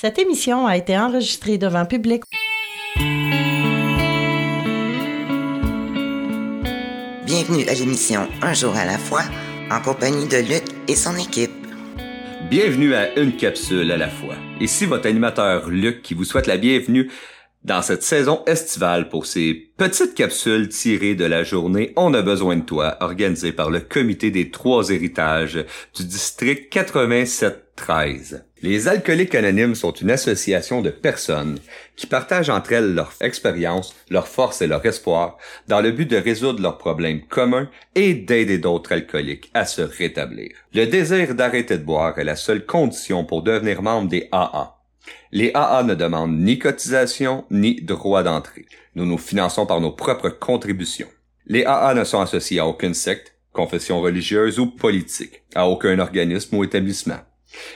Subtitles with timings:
[0.00, 2.22] Cette émission a été enregistrée devant public.
[7.26, 9.24] Bienvenue à l'émission Un jour à la fois,
[9.70, 11.50] en compagnie de Luc et son équipe.
[12.48, 14.36] Bienvenue à Une capsule à la fois.
[14.58, 17.10] Ici votre animateur Luc qui vous souhaite la bienvenue
[17.64, 22.56] dans cette saison estivale pour ces petites capsules tirées de la journée On a besoin
[22.56, 25.62] de toi, organisée par le comité des trois héritages
[25.94, 28.44] du district 87-13.
[28.62, 31.58] Les alcooliques anonymes sont une association de personnes
[31.96, 36.16] qui partagent entre elles leur expérience, leur force et leur espoir dans le but de
[36.16, 40.50] résoudre leurs problèmes communs et d'aider d'autres alcooliques à se rétablir.
[40.74, 44.80] Le désir d'arrêter de boire est la seule condition pour devenir membre des AA
[45.32, 48.66] les AA ne demandent ni cotisation ni droit d'entrée.
[48.94, 51.08] Nous nous finançons par nos propres contributions.
[51.46, 56.56] Les AA ne sont associés à aucune secte, confession religieuse ou politique, à aucun organisme
[56.56, 57.20] ou établissement.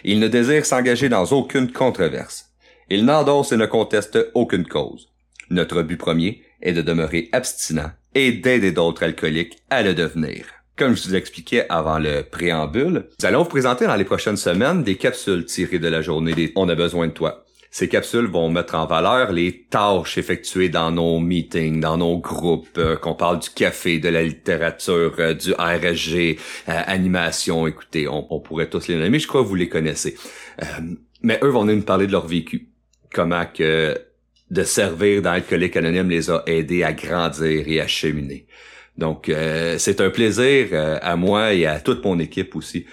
[0.04, 2.50] Ils ne désirent s'engager dans aucune controverse.
[2.90, 5.08] Ils n'endossent et ne contestent aucune cause.
[5.50, 10.46] Notre but premier est de demeurer abstinent et d'aider d'autres alcooliques à le devenir.
[10.76, 14.82] Comme je vous expliquais avant le préambule, nous allons vous présenter dans les prochaines semaines
[14.82, 17.43] des capsules tirées de la journée des On a besoin de toi.
[17.74, 22.78] Ces capsules vont mettre en valeur les tâches effectuées dans nos meetings, dans nos groupes,
[22.78, 27.66] euh, qu'on parle du café, de la littérature, euh, du RSG, euh, animation.
[27.66, 30.16] Écoutez, on, pourrait tous les nommer, je crois que vous les connaissez.
[31.20, 32.68] mais eux vont nous parler de leur vécu.
[33.12, 33.98] Comment que
[34.52, 38.46] de servir dans l'alcoolique anonyme les a aidés à grandir et à cheminer.
[38.96, 39.28] Donc,
[39.78, 40.68] c'est un plaisir
[41.02, 42.86] à moi et à toute mon équipe aussi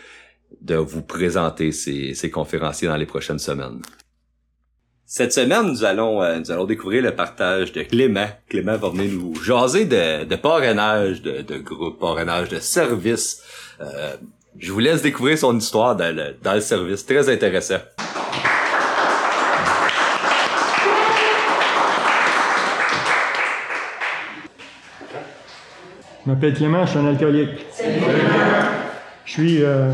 [0.60, 3.82] de vous présenter ces conférenciers dans les prochaines semaines.
[5.14, 8.28] Cette semaine, nous allons, euh, nous allons découvrir le partage de Clément.
[8.48, 13.44] Clément va venir nous jaser de, de parrainage, de, de groupe, parrainage de service.
[14.58, 17.06] je vous laisse découvrir son histoire dans le, dans le service.
[17.06, 17.80] Très intéressant.
[26.26, 27.66] Je m'appelle Clément, je suis un alcoolique.
[29.26, 29.92] Je suis, euh,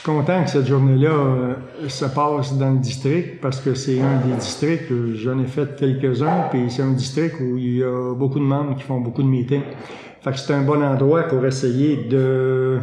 [0.00, 1.54] suis content que cette journée-là euh,
[1.88, 6.48] se passe dans le district parce que c'est un des districts, j'en ai fait quelques-uns,
[6.50, 9.28] puis c'est un district où il y a beaucoup de membres qui font beaucoup de
[9.28, 9.62] meetings.
[10.22, 12.78] Fait que c'est un bon endroit pour essayer de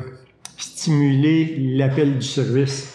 [0.58, 2.94] stimuler l'appel du service.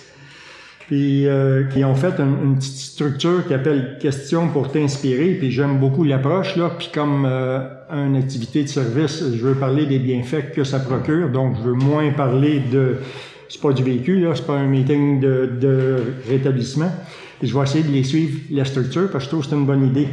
[0.86, 5.34] Puis euh, qui ont fait une, petite structure qui appelle Questions pour t'inspirer.
[5.34, 6.70] Puis j'aime beaucoup l'approche là.
[6.76, 7.60] Puis comme euh,
[7.90, 11.30] une activité de service, je veux parler des bienfaits que ça procure.
[11.30, 12.98] Donc je veux moins parler de
[13.52, 15.96] c'est pas du véhicule là, c'est pas un meeting de, de
[16.26, 16.90] rétablissement.
[17.42, 19.66] Je vais essayer de les suivre la structure parce que je trouve que c'est une
[19.66, 20.08] bonne idée.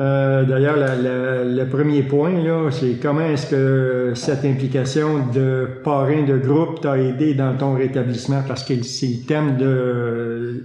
[0.00, 6.38] Euh, d'ailleurs, le premier point, là, c'est comment est-ce que cette implication de parrain de
[6.38, 10.64] groupe t'a aidé dans ton rétablissement, parce que c'est le thème de,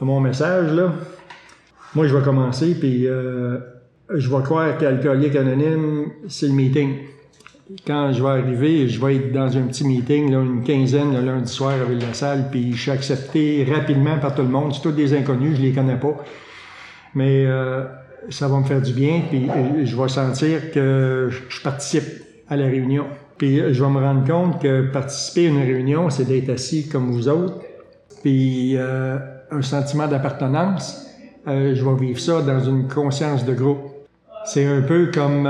[0.00, 0.72] mon message.
[0.72, 0.94] Là.
[1.94, 3.58] Moi, je vais commencer, puis euh,
[4.12, 6.94] je vais croire qu'Alcoolique Anonyme, c'est le meeting.
[7.86, 11.20] Quand je vais arriver, je vais être dans un petit meeting, là, une quinzaine le
[11.20, 14.74] lundi soir avec la salle, puis je suis accepté rapidement par tout le monde.
[14.74, 16.16] C'est tous des inconnus, je les connais pas.
[17.14, 17.84] Mais euh,
[18.28, 22.04] ça va me faire du bien, puis euh, je vais sentir que je participe
[22.48, 23.06] à la réunion.
[23.38, 26.88] Puis euh, je vais me rendre compte que participer à une réunion, c'est d'être assis
[26.88, 27.60] comme vous autres,
[28.22, 29.18] puis euh,
[29.50, 31.06] un sentiment d'appartenance.
[31.46, 33.80] je vais vivre ça dans une conscience de groupe.
[34.44, 35.46] C'est un peu comme,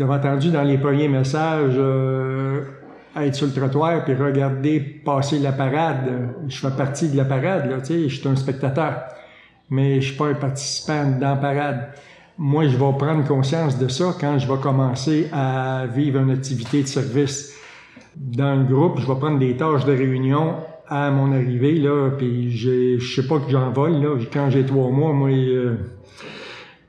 [0.00, 1.78] j'avais entendu dans les premiers messages,
[3.16, 6.32] être sur le trottoir puis regarder passer la parade.
[6.48, 8.94] Je fais partie de la parade, là, tu je suis un spectateur
[9.70, 11.88] mais je suis pas un participant dans la parade.
[12.36, 16.82] Moi, je vais prendre conscience de ça quand je vais commencer à vivre une activité
[16.82, 17.54] de service.
[18.16, 20.56] Dans le groupe, je vais prendre des tâches de réunion
[20.88, 24.16] à mon arrivée, là, puis je sais pas que j'en vole, là.
[24.32, 25.76] Quand j'ai trois mois, moi, euh,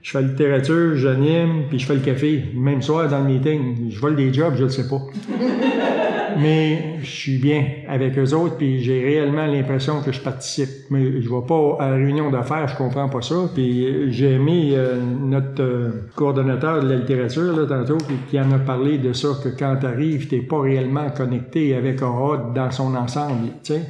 [0.02, 2.44] je fais la littérature, j'anime, puis je fais le café.
[2.56, 5.02] Même soir, dans le meeting, je vole des jobs, je le sais pas.
[6.40, 10.70] mais je suis bien avec eux autres, puis j'ai réellement l'impression que je participe.
[10.90, 13.36] Mais je vais pas à la réunion d'affaires, je comprends pas ça.
[13.54, 17.98] Puis j'ai aimé euh, notre euh, coordonnateur de la littérature, là, tantôt,
[18.30, 22.02] qui en a parlé de ça, que quand tu arrives, t'es pas réellement connecté avec
[22.02, 23.82] un dans son ensemble, tu sais.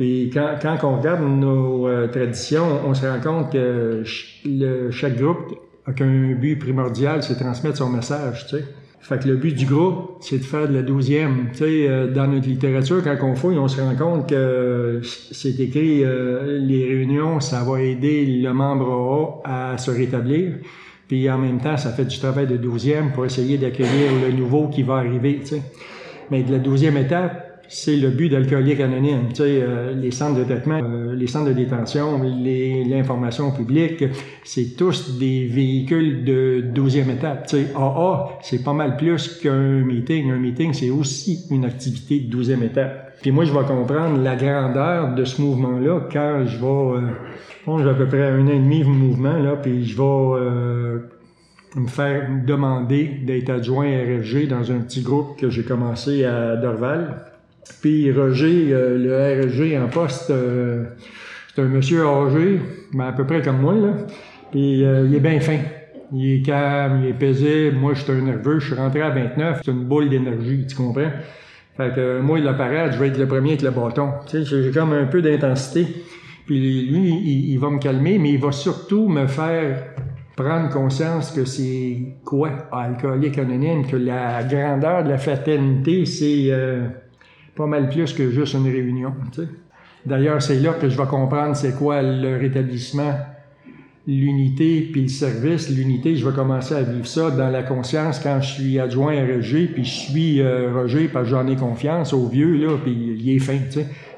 [0.00, 4.02] Et quand, quand on regarde nos euh, traditions, on se rend compte que
[4.90, 5.54] chaque groupe
[5.86, 8.64] a qu'un but primordial, c'est transmettre son message, tu sais.
[9.02, 11.48] Fait que le but du groupe, c'est de faire de la douzième.
[11.52, 15.58] Tu sais, euh, dans notre littérature, quand on fouille, on se rend compte que c'est
[15.58, 20.52] écrit euh, les réunions, ça va aider le membre A à se rétablir.
[21.08, 24.68] Puis en même temps, ça fait du travail de douzième pour essayer d'accueillir le nouveau
[24.68, 25.40] qui va arriver.
[25.40, 25.62] Tu sais.
[26.30, 29.28] Mais de la douzième étape, c'est le but d'Alcoolique Anonyme.
[29.28, 34.04] Tu sais, euh, les centres de traitement, euh, les centres de détention, l'information publique,
[34.42, 37.46] c'est tous des véhicules de 12e étape.
[37.46, 40.32] Tu sais, AA, c'est pas mal plus qu'un meeting.
[40.32, 43.14] Un meeting, c'est aussi une activité de 12e étape.
[43.22, 46.66] Puis moi, je vais comprendre la grandeur de ce mouvement-là quand je vais...
[46.66, 47.10] Euh,
[47.66, 51.02] bon, j'ai à peu près un an et demi de mouvement, là, puis je vais
[51.76, 57.29] me faire demander d'être adjoint RFG dans un petit groupe que j'ai commencé à Dorval.
[57.80, 60.84] Puis Roger, euh, le RG en poste, euh,
[61.54, 62.60] c'est un monsieur âgé,
[62.92, 63.92] mais à peu près comme moi, là.
[64.50, 65.58] Puis euh, il est bien fin.
[66.12, 67.76] Il est calme, il est paisible.
[67.76, 68.58] Moi, je suis un nerveux.
[68.58, 69.60] Je suis rentré à 29.
[69.64, 71.10] C'est une boule d'énergie, tu comprends?
[71.76, 74.10] Fait que moi, la parade, je vais être le premier avec le bâton.
[74.26, 75.86] Tu sais, j'ai comme un peu d'intensité.
[76.46, 79.84] Puis lui, il, il, va me calmer, mais il va surtout me faire
[80.36, 86.50] prendre conscience que c'est quoi, alcoolique anonyme, que la grandeur de la fraternité, c'est
[87.54, 89.12] pas mal plus que juste une réunion.
[90.06, 93.12] D'ailleurs, c'est là que je vais comprendre c'est quoi le rétablissement,
[94.06, 95.68] l'unité puis le service.
[95.70, 99.26] L'unité, je vais commencer à vivre ça dans la conscience quand je suis adjoint à
[99.26, 102.92] Roger, puis je suis euh, Roger parce que j'en ai confiance au vieux, là, puis
[102.92, 103.58] il est fin.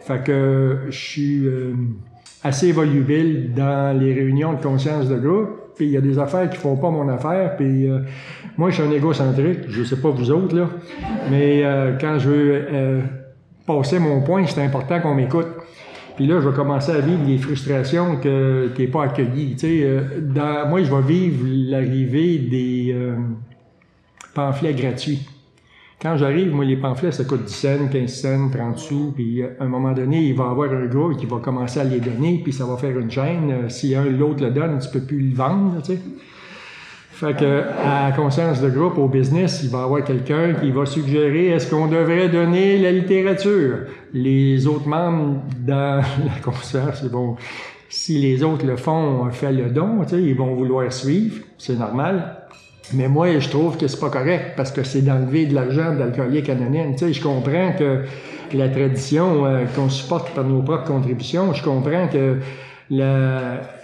[0.01, 1.73] Fait que je suis euh,
[2.45, 6.49] assez volubile dans les réunions de conscience de groupe, puis il y a des affaires
[6.49, 8.01] qui font pas mon affaire, puis euh,
[8.57, 10.69] moi, je suis un égocentrique, je sais pas vous autres, là,
[11.31, 11.65] mais
[12.01, 12.63] quand je veux
[13.67, 15.49] passer mon point, c'est important qu'on m'écoute.
[16.17, 19.53] Puis là, je vais commencer à vivre des frustrations que qui pas accueilli.
[19.53, 23.17] Tu sais, euh, moi, je vais vivre l'arrivée des euh,
[24.35, 25.27] pamphlets gratuits.
[26.01, 29.13] Quand j'arrive, moi, les pamphlets, ça coûte 10 cents, 15 cents, 30 sous.
[29.15, 31.81] Puis euh, à un moment donné, il va y avoir un gars qui va commencer
[31.81, 33.71] à les donner, puis ça va faire une chaîne.
[33.71, 36.01] Si un l'autre le donne, tu peux plus le vendre, tu sais.
[37.23, 40.85] Fait que, à conscience de groupe, au business, il va y avoir quelqu'un qui va
[40.85, 43.77] suggérer est-ce qu'on devrait donner la littérature?
[44.13, 47.37] Les autres membres dans la conscience, c'est bon.
[47.89, 52.39] Si les autres le font, fait le don, ils vont vouloir suivre, c'est normal.
[52.93, 56.49] Mais moi, je trouve que c'est pas correct parce que c'est d'enlever de l'argent d'alcoolique
[56.49, 56.97] anonyme.
[56.97, 58.01] Tu sais, je comprends que
[58.53, 62.39] la tradition euh, qu'on supporte par nos propres contributions, je comprends que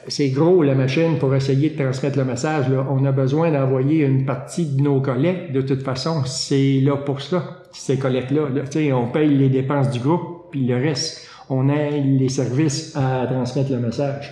[0.09, 2.67] c'est gros la machine pour essayer de transmettre le message.
[2.91, 5.53] On a besoin d'envoyer une partie de nos collectes.
[5.53, 8.49] De toute façon, c'est là pour ça, ces collectes-là.
[8.95, 13.71] on paye les dépenses du groupe, puis le reste, on a les services à transmettre
[13.71, 14.31] le message.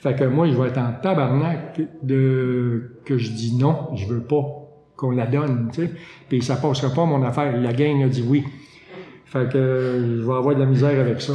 [0.00, 4.22] Fait que moi, je vais être en tabarnak de que je dis non, je veux
[4.22, 4.44] pas
[4.94, 5.90] qu'on la donne, tu sais.
[6.28, 7.56] Puis ça passera pas mon affaire.
[7.56, 8.44] La gang a dit oui.
[9.24, 11.32] Fait que je vais avoir de la misère avec ça.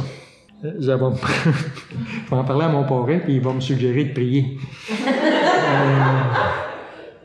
[0.62, 0.92] Je
[2.34, 4.58] vais, en parler à mon parrain, puis il va me suggérer de prier.
[4.90, 4.94] euh,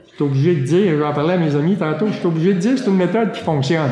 [0.10, 2.28] je suis obligé de dire, je vais en parler à mes amis tantôt, je suis
[2.28, 3.92] obligé de dire que c'est une méthode qui fonctionne.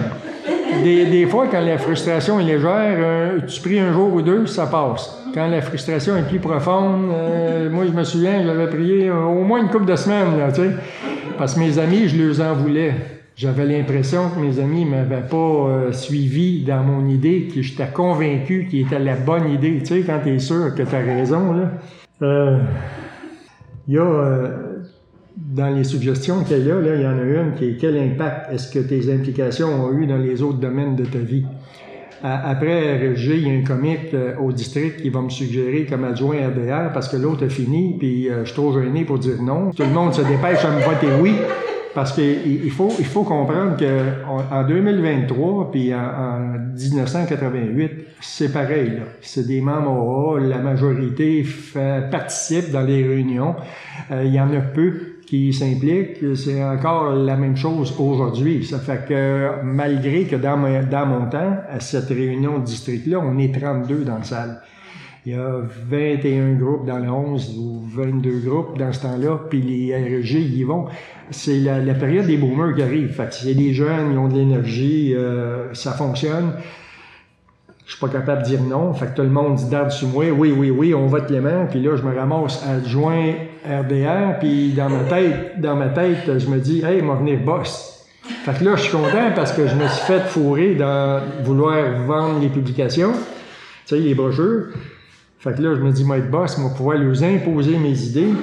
[0.83, 4.45] Des, des, fois, quand la frustration est légère, euh, tu pries un jour ou deux,
[4.45, 5.23] ça passe.
[5.33, 9.61] Quand la frustration est plus profonde, euh, moi, je me souviens, j'avais prié au moins
[9.61, 10.71] une couple de semaines, là, tu sais,
[11.37, 13.14] parce que mes amis, je les en voulais.
[13.37, 18.65] J'avais l'impression que mes amis m'avaient pas euh, suivi dans mon idée, que j'étais convaincu
[18.69, 19.79] qu'il était la bonne idée.
[19.79, 21.71] Tu sais, quand tu es sûr que tu as raison, là.
[22.21, 22.59] Euh,
[23.89, 24.47] il y a, euh,
[25.35, 28.53] dans les suggestions qu'il y a, il y en a une qui est quel impact
[28.53, 31.43] est-ce que tes implications ont eu dans les autres domaines de ta vie?
[32.23, 36.37] Après RFG, il y a un comique au district qui va me suggérer comme adjoint
[36.37, 39.69] RDR parce que l'autre a fini, puis je suis trop gêné pour dire non.
[39.71, 41.33] Tout le monde se dépêche à me voter oui.
[41.95, 49.01] Parce qu'il faut, il faut comprendre qu'en 2023 puis en, 1988, c'est pareil.
[49.21, 53.55] C'est des membres la majorité fait, participe dans les réunions.
[54.11, 56.35] Euh, il y en a peu qui s'impliquent.
[56.35, 58.65] C'est encore la même chose aujourd'hui.
[58.65, 60.57] Ça fait que malgré que dans,
[60.91, 64.61] dans mon temps, à cette réunion de district-là, on est 32 dans la salle.
[65.25, 69.59] Il y a 21 groupes dans le 11 ou 22 groupes dans ce temps-là, puis
[69.59, 70.85] les RG, y vont.
[71.31, 73.11] C'est la, la, période des boomers qui arrive.
[73.11, 76.51] Fait c'est des jeunes, ils ont de l'énergie, euh, ça fonctionne.
[77.87, 78.93] Je suis pas capable de dire non.
[78.93, 80.25] Fait que tout le monde dit d'arde sur moi.
[80.29, 81.65] Oui, oui, oui, on vote Clément.
[81.71, 83.33] Puis là, je me ramasse adjoint
[83.65, 84.37] RDR.
[84.39, 88.05] Puis dans ma tête, dans ma tête, je me dis, hey, m'a venir boss.
[88.21, 91.93] Fait que là, je suis content parce que je me suis fait fourrer dans vouloir
[92.05, 94.67] vendre les publications, tu sais, les brochures.
[95.45, 98.33] Fait que là, je me dis, moi, être boss, moi, pouvoir leur imposer mes idées.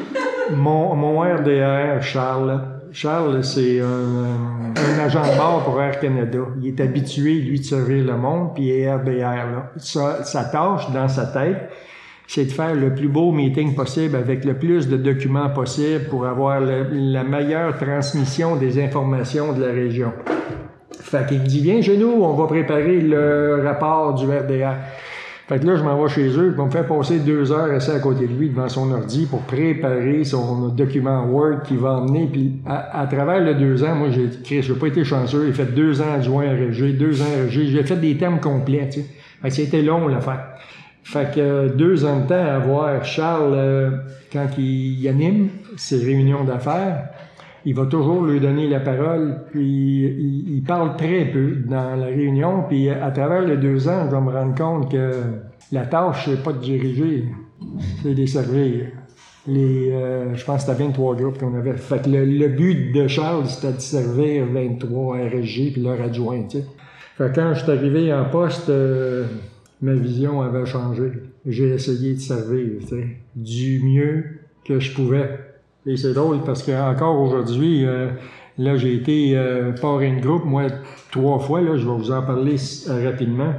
[0.54, 2.60] Mon, mon RDR, Charles,
[2.92, 6.38] Charles, c'est un, un, agent de bord pour Air Canada.
[6.62, 9.10] Il est habitué, lui, de servir le monde, puis il est RDR.
[9.10, 9.72] Là.
[9.78, 11.70] Sa, sa tâche, dans sa tête,
[12.28, 16.24] c'est de faire le plus beau meeting possible avec le plus de documents possible pour
[16.24, 20.12] avoir la meilleure transmission des informations de la région.
[21.00, 24.76] Fait qu'il me dit, viens chez nous, on va préparer le rapport du RDA.
[25.52, 27.90] Fait que là, je m'en vais chez eux, vont me faire passer deux heures assis
[27.90, 32.26] à côté de lui devant son ordi pour préparer son document Word qu'il va emmener.
[32.32, 35.74] Puis à, travers les deux ans, moi, j'ai écrit, j'ai pas été chanceux, j'ai fait
[35.74, 39.06] deux ans adjoint RG, deux ans RG, j'ai fait des termes complets, tu sais.
[39.42, 40.54] Fait que c'était long, l'affaire.
[41.04, 43.90] Fait que euh, deux ans de temps à voir Charles, euh,
[44.32, 47.10] quand il anime ses réunions d'affaires,
[47.64, 50.04] il va toujours lui donner la parole, puis
[50.48, 54.20] il, parle très peu dans la réunion, puis à travers les deux ans, je vais
[54.20, 55.12] me rendre compte que
[55.70, 57.24] la tâche, c'est pas de diriger,
[58.02, 58.86] c'est de servir.
[59.46, 61.76] Les, euh, je pense que c'était 23 groupes qu'on avait.
[61.76, 66.58] Fait que le, but de Charles, c'était de servir 23 RSG puis leur adjoint, tu
[66.58, 66.66] sais.
[67.16, 69.26] Fait que quand je suis arrivé en poste, euh,
[69.80, 71.10] ma vision avait changé.
[71.44, 74.24] J'ai essayé de servir, tu sais, du mieux
[74.64, 75.28] que je pouvais.
[75.86, 78.10] Et c'est drôle parce qu'encore aujourd'hui, euh,
[78.58, 80.64] là, j'ai été euh, de groupe, moi,
[81.10, 82.56] trois fois, là, je vais vous en parler
[82.88, 83.52] euh, rapidement.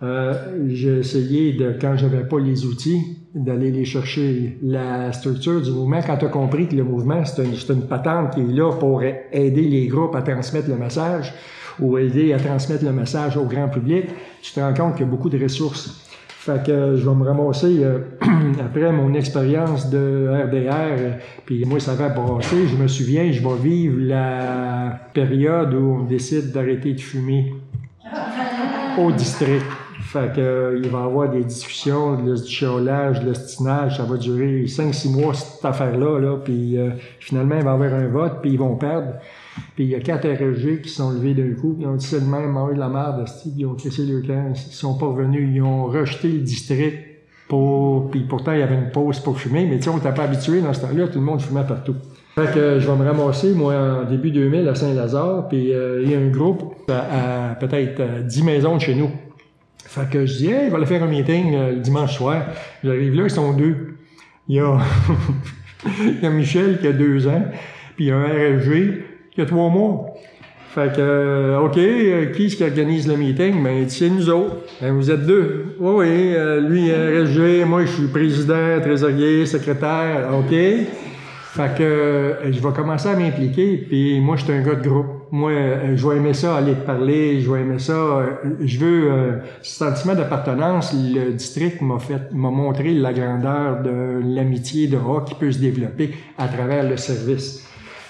[0.00, 0.34] Euh,
[0.68, 4.56] j'ai essayé de, quand j'avais pas les outils, d'aller les chercher.
[4.62, 8.34] La structure du mouvement, quand tu as compris que le mouvement, c'est une, une patente
[8.34, 11.34] qui est là pour aider les groupes à transmettre le message
[11.80, 14.06] ou aider à transmettre le message au grand public,
[14.42, 16.07] tu te rends compte qu'il y a beaucoup de ressources.
[16.48, 17.98] Fait que je vais me ramasser euh,
[18.64, 23.56] après mon expérience de RDR, puis moi ça va brasser, je me souviens, je vais
[23.62, 27.52] vivre la période où on décide d'arrêter de fumer
[28.96, 29.66] au district.
[30.00, 34.16] Fait que euh, il va y avoir des discussions, le chiolage, le stinage, ça va
[34.16, 38.38] durer 5-6 mois cette affaire-là, là, puis euh, finalement il va y avoir un vote,
[38.40, 39.16] puis ils vont perdre.
[39.74, 42.20] Puis il y a quatre RG qui sont levés d'un coup, ils ont dit c'est
[42.20, 43.24] le même, de la merde,
[43.56, 46.98] ils ont cassé le camp, ils sont pas revenus, ils ont rejeté le district
[47.48, 50.12] pour, puis pourtant il y avait une pause pour fumer, mais tu sais, on n'était
[50.12, 51.96] pas habitué dans ce temps-là, tout le monde fumait partout.
[52.34, 56.10] Fait que je vais me ramasser, moi, en début 2000 à Saint-Lazare, puis euh, il
[56.10, 59.10] y a un groupe à, peut-être 10 maisons de chez nous.
[59.84, 62.44] Fait que je dis, hey, il va aller faire un meeting euh, le dimanche soir.
[62.84, 63.96] J'arrive là, ils sont deux.
[64.46, 64.78] Il y a,
[66.22, 67.42] y a Michel qui a deux ans,
[67.96, 69.02] puis il y a un RFG
[69.38, 70.06] y a trois mois.
[70.74, 73.62] Fait que, euh, OK, euh, qui est-ce qui organise le meeting?
[73.62, 74.56] Ben, c'est nous autres.
[74.80, 75.74] Ben, vous êtes deux.
[75.80, 80.28] Oui, oui, euh, lui, RSG, moi, je suis président, trésorier, secrétaire.
[80.38, 80.50] OK.
[80.50, 85.06] Fait que, je vais commencer à m'impliquer, puis moi, je suis un gars de groupe.
[85.32, 85.50] Moi,
[85.94, 88.22] je vais aimer ça, aller te parler, je vais aimer ça.
[88.60, 89.10] je veux,
[89.62, 95.28] ce sentiment d'appartenance, le district m'a fait, m'a montré la grandeur de l'amitié de rock
[95.28, 97.67] qui peut se développer à travers le service.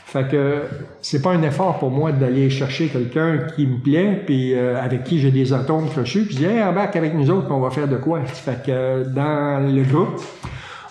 [0.08, 0.62] Fait que
[1.02, 5.04] c'est pas un effort pour moi d'aller chercher quelqu'un qui me plaît, puis euh, avec
[5.04, 7.86] qui j'ai des atomes crochus, puis je dis hey, avec nous autres, on va faire
[7.86, 8.20] de quoi?
[8.24, 10.18] Fait que dans le groupe,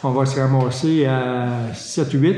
[0.03, 2.35] on va se ramasser à 7-8.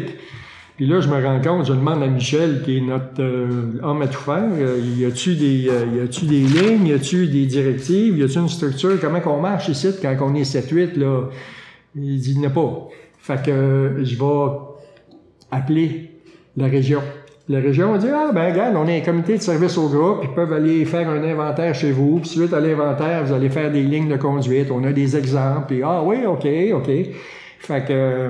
[0.78, 4.02] Puis là, je me rends compte, je demande à Michel, qui est notre euh, homme
[4.02, 8.18] à tout faire, euh, y a-tu des, y a-tu des lignes, y a-tu des directives,
[8.18, 11.24] y a-tu une structure, comment qu'on marche ici quand on est 7-8, là?
[11.94, 12.88] Il dit, il pas.
[13.18, 14.50] Fait que je vais
[15.52, 16.19] appeler
[16.58, 17.02] la région.
[17.48, 20.20] La région va dire, ah ben regarde, on est un comité de service au groupe,
[20.22, 23.72] ils peuvent aller faire un inventaire chez vous, puis suite à l'inventaire, vous allez faire
[23.72, 26.90] des lignes de conduite, on a des exemples, puis ah oui, ok, ok.
[27.58, 28.30] Fait que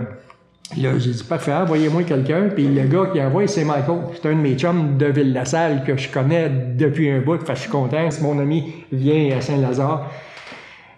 [0.82, 3.98] là, j'ai dit, parfait, envoyez-moi quelqu'un, puis le gars qui envoie, c'est Michael.
[4.14, 7.56] C'est un de mes chums de Ville-la-Salle que je connais depuis un bout, fait que
[7.56, 10.10] je suis content, si mon ami vient à Saint-Lazare.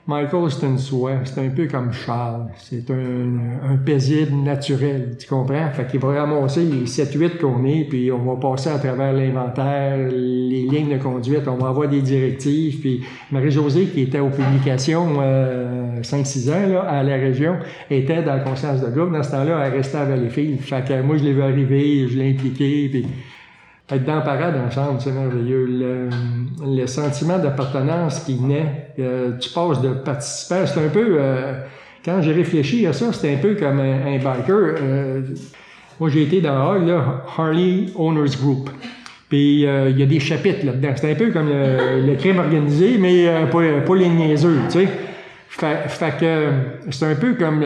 [0.08, 1.12] Michael, c'est une soie.
[1.26, 2.48] C'est un peu comme Charles.
[2.58, 5.16] C'est un, un, paisible naturel.
[5.20, 5.70] Tu comprends?
[5.72, 9.98] Fait qu'il va ramasser les 7-8 qu'on est, puis on va passer à travers l'inventaire,
[10.10, 12.80] les lignes de conduite, on va avoir des directives.
[12.80, 17.58] Puis Marie-Josée, qui était aux publications euh, 5-6 ans là, à la région,
[17.90, 19.14] était dans la conscience de groupe.
[19.14, 20.62] Dans ce temps-là, elle restait à Valleyfield.
[20.62, 23.06] Fait que moi, je l'ai vu arriver, je l'ai impliqué, puis
[23.96, 25.66] être dans la parade ensemble, c'est merveilleux.
[25.66, 26.10] Le,
[26.66, 31.54] le sentiment d'appartenance qui naît, euh, tu passes de participant, c'est un peu, euh,
[32.04, 34.76] quand j'ai réfléchi à ça, c'était un peu comme un, biker.
[34.82, 35.22] Euh,
[36.00, 38.70] moi, j'ai été dans là, Harley Owners Group.
[39.30, 40.90] Puis il y a des chapitres là-dedans.
[40.96, 44.90] C'est un peu comme le, crime organisé, mais pas, pas, les niaiseux, tu sais.
[45.48, 46.48] Fait, fait que
[46.90, 47.64] c'est un peu comme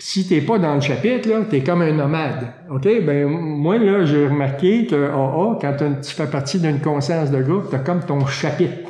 [0.00, 2.48] si t'es pas dans le chapitre, là, t'es comme un nomade.
[2.70, 2.88] OK?
[3.04, 7.68] Ben, moi, là, j'ai remarqué que AA, quand tu fais partie d'une conscience de groupe,
[7.70, 8.88] t'as comme ton chapitre.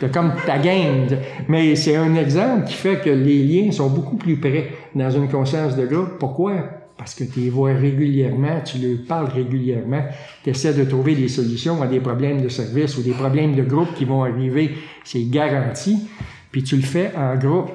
[0.00, 1.08] T'as comme ta gang.
[1.48, 5.28] Mais c'est un exemple qui fait que les liens sont beaucoup plus près dans une
[5.28, 6.18] conscience de groupe.
[6.20, 6.52] Pourquoi?
[6.96, 10.04] Parce que tu les vois régulièrement, tu leur parles régulièrement,
[10.44, 13.62] tu essaies de trouver des solutions à des problèmes de service ou des problèmes de
[13.62, 14.70] groupe qui vont arriver.
[15.02, 16.08] C'est garanti.
[16.52, 17.70] Puis tu le fais en groupe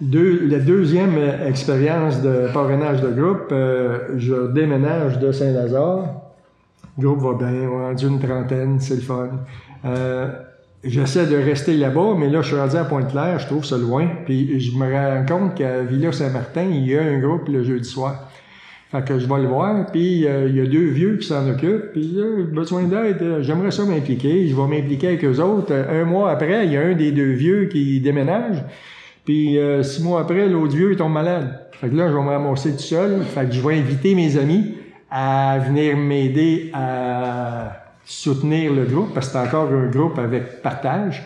[0.00, 6.06] la deuxième expérience de parrainage de groupe, euh, je déménage de Saint-Lazare
[6.98, 9.30] Le groupe va bien, on est rendu une trentaine, c'est le fun.
[9.84, 10.28] Euh,
[10.84, 14.08] J'essaie de rester là-bas, mais là, je suis rendu à Pointe-Claire, je trouve ça loin.
[14.24, 18.30] Puis je me rends compte qu'à Villa-Saint-Martin, il y a un groupe le jeudi soir.
[18.92, 21.46] Fait que je vais le voir, puis euh, il y a deux vieux qui s'en
[21.50, 25.74] occupent, puis euh, besoin d'aide, j'aimerais ça m'impliquer, je vais m'impliquer avec eux autres.
[25.74, 28.64] Un mois après, il y a un des deux vieux qui déménage,
[29.28, 31.68] puis six mois après, l'autre vieux tombe malade.
[31.72, 34.38] Fait que là, je vais me ramasser tout seul, fait que je vais inviter mes
[34.38, 34.76] amis
[35.10, 41.22] à venir m'aider à soutenir le groupe, parce que c'est encore un groupe avec partage.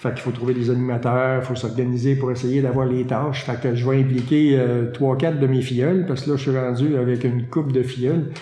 [0.00, 3.44] Fait qu'il faut trouver des animateurs, il faut s'organiser pour essayer d'avoir les tâches.
[3.44, 6.42] Fait que je vais impliquer euh, trois, quatre de mes filleuls, parce que là, je
[6.42, 8.32] suis rendu avec une coupe de filleuls.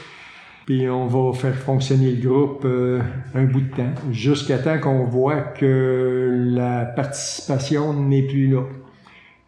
[0.68, 3.00] Puis on va faire fonctionner le groupe euh,
[3.34, 8.64] un bout de temps, jusqu'à temps qu'on voit que la participation n'est plus là.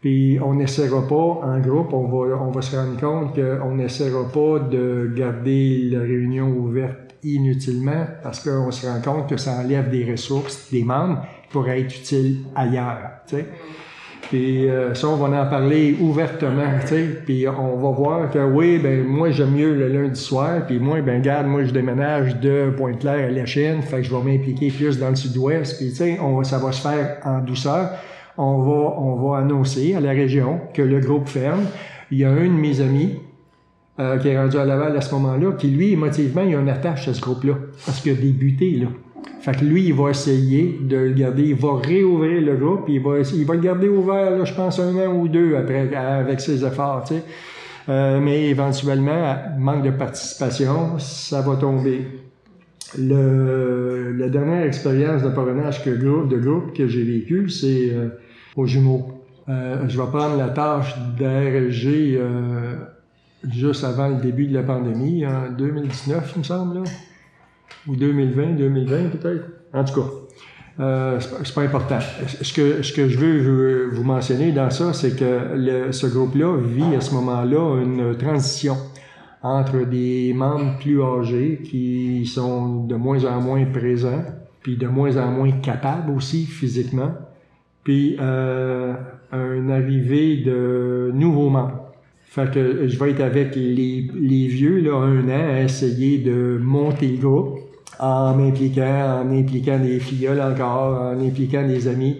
[0.00, 4.32] Puis on n'essaiera pas, en groupe, on va, on va se rendre compte qu'on n'essaiera
[4.32, 9.90] pas de garder la réunion ouverte inutilement parce qu'on se rend compte que ça enlève
[9.90, 13.10] des ressources des membres qui pourraient être utiles ailleurs.
[13.26, 13.46] sais.
[14.30, 17.04] Puis euh, ça, on va en parler ouvertement, tu sais.
[17.26, 21.00] Puis on va voir que oui, ben moi j'aime mieux le lundi soir, puis moi,
[21.00, 24.70] ben garde, moi je déménage de Pointe-Claire à la Chine, fait que je vais m'impliquer
[24.70, 27.90] plus dans le sud-ouest, puis tu sais, ça va se faire en douceur.
[28.38, 31.64] On va, on va annoncer à la région que le groupe ferme.
[32.12, 33.16] Il y a un de mes amis
[33.98, 36.68] euh, qui est rendu à Laval à ce moment-là, qui lui, émotivement, il a une
[36.68, 38.86] attache à ce groupe-là, parce qu'il a débuté, là.
[39.40, 43.00] Fait que lui, il va essayer de le garder, il va réouvrir le groupe, il
[43.00, 46.40] va, il va le garder ouvert, là, je pense, un an ou deux après, avec
[46.40, 47.24] ses efforts, tu sais.
[47.88, 52.06] Euh, mais éventuellement, manque de participation, ça va tomber.
[52.98, 58.08] Le, la dernière expérience de parrainage que de groupe que j'ai vécu, c'est euh,
[58.56, 59.20] aux jumeaux.
[59.48, 62.76] Euh, je vais prendre la tâche d'RG euh,
[63.50, 66.82] juste avant le début de la pandémie, en 2019, il me semble, là.
[67.90, 69.44] Ou 2020, 2020 peut-être.
[69.72, 70.06] En tout cas,
[70.80, 71.98] euh, c'est pas important.
[72.00, 77.14] Ce que, je veux vous mentionner dans ça, c'est que ce groupe-là vit à ce
[77.14, 78.76] moment-là une transition
[79.42, 84.24] entre des membres plus âgés qui sont de moins en moins présents,
[84.62, 87.12] puis de moins en moins capables aussi physiquement,
[87.84, 88.94] puis euh,
[89.32, 91.86] une arrivée de nouveaux membres.
[92.24, 96.58] Fait que je vais être avec les, les vieux, là, un an, à essayer de
[96.62, 97.58] monter le groupe
[98.00, 102.18] en m'impliquant, en impliquant des filles encore, en impliquant des amis.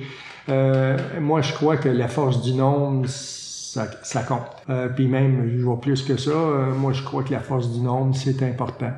[0.48, 4.40] Euh, moi, je crois que la force du nombre, ça, ça compte.
[4.68, 7.72] Euh, puis même, je vois plus que ça, euh, moi, je crois que la force
[7.72, 8.92] du nombre, c'est important.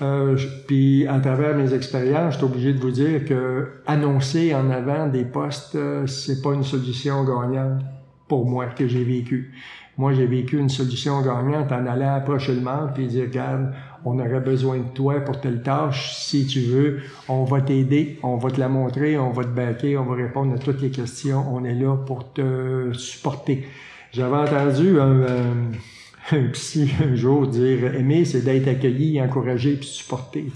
[0.00, 0.36] Euh,
[0.66, 5.08] puis à travers mes expériences, je suis obligé de vous dire que annoncer en avant
[5.08, 7.82] des postes, euh, c'est pas une solution gagnante
[8.28, 9.52] pour moi que j'ai vécu.
[9.96, 13.72] Moi, j'ai vécu une solution gagnante en allant approcher le membre et dire, regarde,
[14.04, 16.14] on aurait besoin de toi pour telle tâche.
[16.16, 19.96] Si tu veux, on va t'aider, on va te la montrer, on va te baquer,
[19.96, 21.44] on va répondre à toutes les questions.
[21.52, 23.66] On est là pour te supporter.
[24.12, 25.54] J'avais entendu un, euh,
[26.32, 30.46] un psy un jour dire, aimer, c'est d'être accueilli, encouragé puis supporté.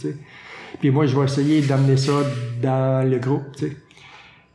[0.80, 2.12] Puis moi, je vais essayer d'amener ça
[2.62, 3.44] dans le groupe.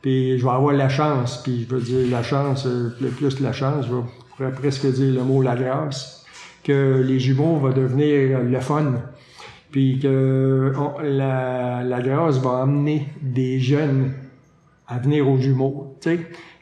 [0.02, 3.52] Puis je vais avoir la chance, puis je veux dire la chance, euh, plus la
[3.52, 3.94] chance, je
[4.36, 6.17] pourrais presque dire le mot la grâce,
[6.68, 8.92] que les jumeaux vont devenir le fun,
[9.70, 14.12] puis que la, la grâce va amener des jeunes
[14.86, 15.96] à venir aux jumeaux.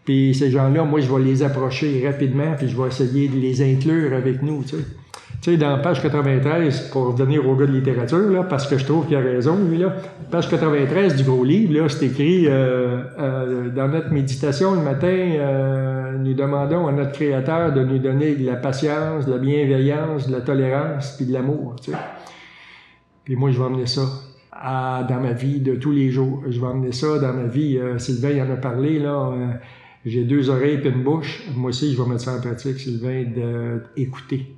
[0.05, 3.63] Puis ces gens-là, moi, je vais les approcher rapidement, puis je vais essayer de les
[3.63, 5.57] inclure avec nous, tu sais.
[5.57, 9.15] Dans page 93, pour revenir au gars de littérature, là, parce que je trouve qu'il
[9.15, 9.95] a raison, lui, là,
[10.29, 15.96] page 93 du gros livre, c'est écrit euh, euh, dans notre méditation le matin, euh,
[16.27, 20.33] nous demandons à notre Créateur de nous donner de la patience, de la bienveillance, de
[20.33, 21.97] la tolérance, puis de l'amour, tu sais.
[23.25, 24.03] Puis moi, je vais emmener ça
[25.09, 26.43] dans ma vie de tous les jours.
[26.49, 27.79] Je vais emmener ça dans ma vie.
[27.99, 29.35] Sylvain il en a parlé, là.
[30.05, 31.43] j'ai deux oreilles et une bouche.
[31.55, 33.25] Moi aussi, je vais mettre ça en pratique, Sylvain,
[33.97, 34.57] d'écouter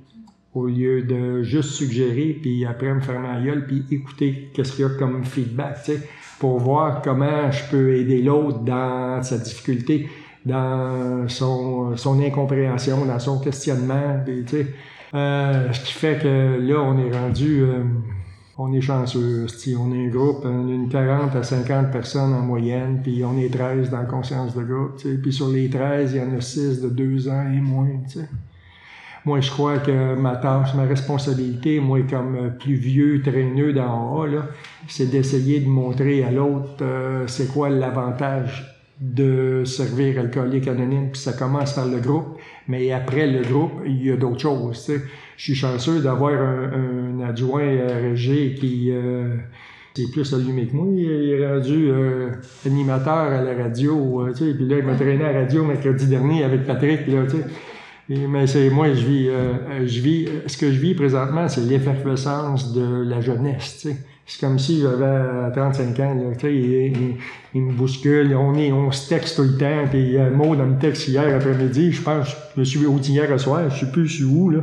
[0.53, 4.85] au lieu de juste suggérer, puis après me fermer la gueule, puis écouter qu'est-ce qu'il
[4.85, 9.37] y a comme feedback, tu sais, pour voir comment je peux aider l'autre dans sa
[9.37, 10.09] difficulté,
[10.45, 14.67] dans son, son incompréhension, dans son questionnement, tu sais.
[15.13, 17.61] Euh, ce qui fait que là, on est rendu...
[17.61, 17.83] Euh,
[18.61, 19.47] on est chanceux.
[19.79, 23.37] On est un groupe, on est une 40 à 50 personnes en moyenne, puis on
[23.37, 25.01] est 13 dans la conscience de groupe.
[25.21, 27.87] Puis sur les 13, il y en a 6 de 2 ans et moins.
[29.25, 34.17] Moi, je crois que ma tâche, ma responsabilité, moi, comme euh, plus vieux traîneux d'en
[34.17, 34.27] haut,
[34.87, 41.21] c'est d'essayer de montrer à l'autre euh, c'est quoi l'avantage de servir alcoolique anonyme, puis
[41.21, 44.85] ça commence par le groupe, Mais après le groupe, il y a d'autres choses.
[44.85, 45.01] Tu sais.
[45.37, 49.37] Je suis chanceux d'avoir un, un, adjoint RG qui euh,
[49.97, 50.87] est plus allumé que moi.
[50.95, 52.31] Il est rendu euh,
[52.65, 54.27] animateur à la radio.
[54.27, 54.33] Euh.
[54.33, 57.07] Puis là, il m'a traîné à la radio mercredi dernier avec Patrick.
[57.07, 57.23] Là.
[58.09, 60.27] Et, mais c'est moi, je vis, euh, je vis.
[60.47, 63.79] Ce que je vis présentement, c'est l'effervescence de la jeunesse.
[63.81, 63.97] Tu sais.
[64.29, 67.15] C'est comme si j'avais 35 ans, là, sais, il,
[67.55, 70.79] il, me bouscule, on, est, on se texte tout le temps, puis euh, Maud me
[70.79, 74.17] texte hier après-midi, je pense, je me suis au hier soir, je sais plus je
[74.17, 74.59] suis où, là.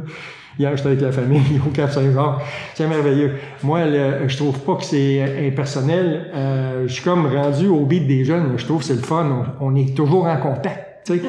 [0.56, 2.36] Hier, j'étais avec la famille au Cap Saint-Jean.
[2.74, 3.32] C'est merveilleux.
[3.64, 3.80] Moi,
[4.26, 6.30] je trouve pas que c'est impersonnel.
[6.32, 8.52] Euh, je suis comme rendu au beat des jeunes.
[8.56, 9.54] Je trouve que c'est le fun.
[9.60, 11.06] On, est toujours en contact.
[11.08, 11.20] sais.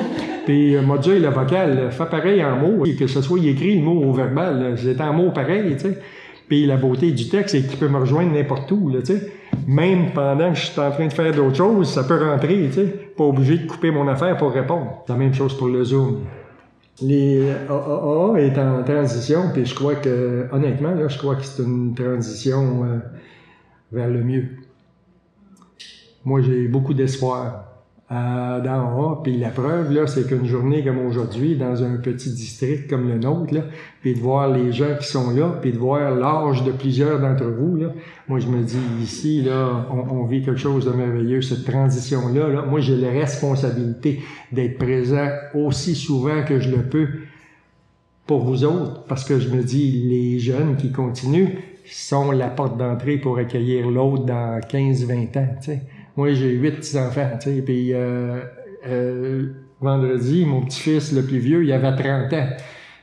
[0.46, 2.84] Puis euh, module le vocal, fait pareil en mots.
[2.98, 5.76] Que ce soit écrit le mot au verbal, c'est en mots pareil.
[5.78, 5.98] sais.
[6.48, 9.34] Puis la beauté du texte, c'est qu'il peut me rejoindre n'importe où, là, tu sais.
[9.68, 12.74] Même pendant que je suis en train de faire d'autres choses, ça peut rentrer, tu
[12.74, 12.86] sais.
[13.18, 15.04] Pas obligé de couper mon affaire pour répondre.
[15.10, 16.22] La même chose pour le Zoom.
[17.02, 21.64] Les AAA est en transition, puis je crois que, honnêtement, là, je crois que c'est
[21.64, 22.98] une transition euh,
[23.92, 24.46] vers le mieux.
[26.26, 27.77] Moi, j'ai beaucoup d'espoir
[28.10, 29.22] euh, dans A.
[29.22, 33.18] Puis la preuve, là, c'est qu'une journée comme aujourd'hui, dans un petit district comme le
[33.18, 33.64] nôtre, là,
[34.02, 37.44] puis de voir les gens qui sont là, puis de voir l'âge de plusieurs d'entre
[37.44, 37.88] vous, là,
[38.30, 42.48] moi je me dis ici, là, on, vit quelque chose de merveilleux, cette transition-là.
[42.48, 44.22] Là, moi, j'ai la responsabilité
[44.54, 47.08] d'être présent aussi souvent que je le peux
[48.26, 52.78] pour vous autres, parce que je me dis, les jeunes qui continuent sont la porte
[52.78, 55.82] d'entrée pour accueillir l'autre dans 15-20 ans, tu sais.
[56.18, 58.42] Moi, j'ai huit petits-enfants, tu sais, puis euh,
[58.88, 59.46] euh,
[59.80, 62.48] vendredi, mon petit-fils, le plus vieux, il avait 30 ans.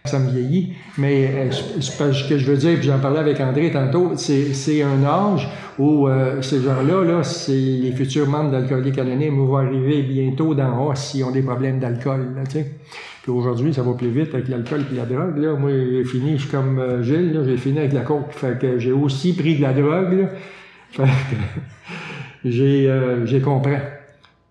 [0.07, 1.51] Ça me vieillit, mais euh,
[1.81, 5.49] ce que je veux dire, puis j'en parlais avec André tantôt, c'est un âge
[5.79, 10.91] où euh, ces gens-là, là, c'est les futurs membres d'Alcooliques Anonymes vont arriver bientôt dans
[10.91, 12.35] A s'ils ont des problèmes d'alcool.
[13.23, 15.39] Puis aujourd'hui, ça va plus vite avec l'alcool et la drogue.
[15.39, 15.55] Là.
[15.55, 18.31] Moi, j'ai fini, je suis comme euh, Gilles, j'ai fini avec la coke.
[18.33, 20.13] Fait que j'ai aussi pris de la drogue.
[20.13, 20.29] Là.
[20.91, 21.09] Fait que,
[22.45, 23.77] j'ai euh, compris.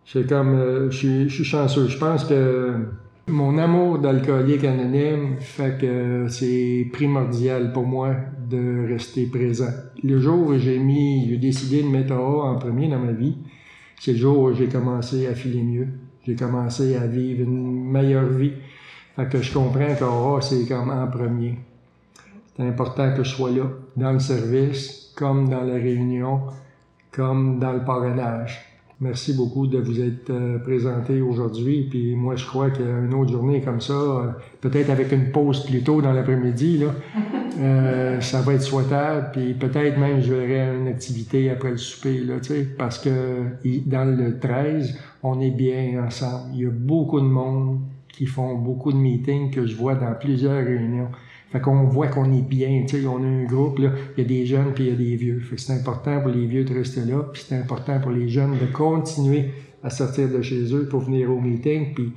[0.05, 1.87] C'est comme, euh, je, suis chanceux.
[1.87, 2.73] Je pense que
[3.27, 8.15] mon amour d'alcoolique anonyme fait que c'est primordial pour moi
[8.49, 9.71] de rester présent.
[10.03, 13.37] Le jour où j'ai mis, j'ai décidé de mettre A en premier dans ma vie,
[13.99, 15.87] c'est le jour où j'ai commencé à filer mieux.
[16.25, 18.53] J'ai commencé à vivre une meilleure vie.
[19.15, 21.59] Fait que je comprends qu'A, c'est comme en premier.
[22.55, 23.63] C'est important que je sois là,
[23.95, 26.41] dans le service, comme dans la réunion,
[27.13, 28.73] comme dans le parrainage.
[29.03, 31.87] Merci beaucoup de vous être euh, présenté aujourd'hui.
[31.89, 35.83] Puis moi, je crois qu'une autre journée comme ça, euh, peut-être avec une pause plus
[35.83, 36.87] tôt dans l'après-midi, là,
[37.59, 39.31] euh, ça va être souhaitable.
[39.33, 42.35] Puis peut-être même je verrai une activité après le souper, là,
[42.77, 43.09] parce que
[43.85, 46.51] dans le 13, on est bien ensemble.
[46.53, 50.13] Il y a beaucoup de monde qui font beaucoup de meetings que je vois dans
[50.13, 51.09] plusieurs réunions.
[51.53, 54.25] Fait qu'on voit qu'on est bien, tu sais, on a un groupe, là, il y
[54.25, 55.39] a des jeunes puis il y a des vieux.
[55.39, 58.27] Fait que c'est important pour les vieux de rester là, puis c'est important pour les
[58.27, 59.51] jeunes de continuer
[59.83, 62.11] à sortir de chez eux pour venir au meeting, puis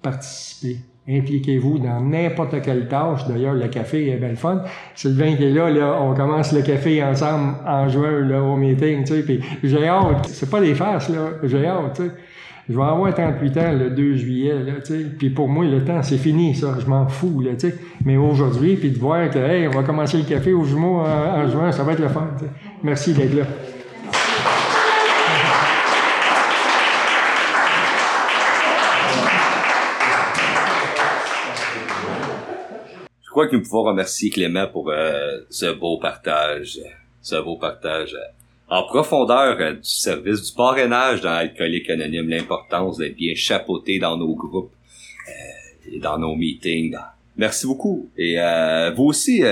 [0.00, 0.78] participer.
[1.06, 3.26] Impliquez-vous dans n'importe quelle tâche.
[3.28, 4.62] D'ailleurs, le café est bien le fun.
[4.94, 9.04] Sylvain qui est là, là, on commence le café ensemble en juin, là, au meeting,
[9.04, 10.28] tu sais, puis j'ai hâte.
[10.28, 11.32] C'est pas des farces, là.
[11.42, 12.10] J'ai hâte, tu sais.
[12.68, 14.72] Je vais avoir 38 ans le 2 juillet, là.
[15.18, 16.76] Puis pour moi, le temps, c'est fini, ça.
[16.78, 17.78] Je m'en fous, là, tu sais.
[18.04, 21.48] Mais aujourd'hui, puis de voir que, hey, on va commencer le café au jumeau en,
[21.48, 22.28] juin, ça va être le fun.
[22.82, 23.44] Merci d'être là.
[33.22, 36.78] Je crois que nous pouvons remercier Clément pour euh, ce beau partage,
[37.22, 38.16] ce beau partage
[38.70, 44.16] en profondeur euh, du service du parrainage dans Alcoolique Anonyme, l'importance d'être bien chapeauté dans
[44.16, 44.72] nos groupes
[45.28, 46.96] euh, et dans nos meetings.
[47.36, 48.08] Merci beaucoup.
[48.16, 49.42] Et euh, vous aussi,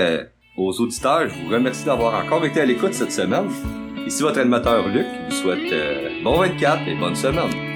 [0.57, 3.49] aux auditeurs, je vous remercie d'avoir encore été à l'écoute cette semaine.
[4.05, 7.68] Ici votre animateur Luc, je vous souhaite bon 24 et bonne semaine.